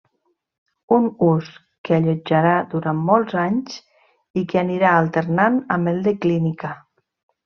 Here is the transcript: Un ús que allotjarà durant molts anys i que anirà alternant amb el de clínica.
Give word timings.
Un 0.95 1.03
ús 1.25 1.49
que 1.89 1.93
allotjarà 1.97 2.53
durant 2.73 3.03
molts 3.09 3.35
anys 3.41 3.75
i 4.41 4.47
que 4.55 4.59
anirà 4.63 4.95
alternant 5.03 5.61
amb 5.77 5.93
el 5.93 6.01
de 6.09 6.15
clínica. 6.25 6.73